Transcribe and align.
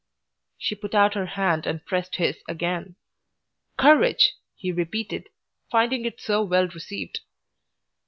She 0.57 0.73
put 0.73 0.95
out 0.95 1.13
her 1.13 1.27
hand 1.27 1.67
and 1.67 1.85
pressed 1.85 2.15
his 2.15 2.37
again. 2.47 2.95
"Courage!" 3.77 4.33
he 4.55 4.71
repeated, 4.71 5.29
finding 5.69 6.05
it 6.05 6.19
so 6.19 6.41
well 6.41 6.67
received. 6.69 7.19